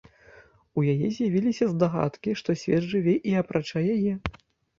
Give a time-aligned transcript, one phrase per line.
[0.77, 4.13] У яе з'явіліся здагадкі, што свет жыве і апрача яе.